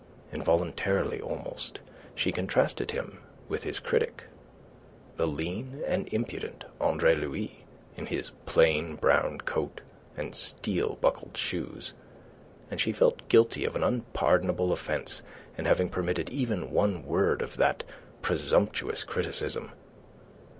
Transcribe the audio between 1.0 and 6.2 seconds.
almost, she contrasted him with his critic the lean and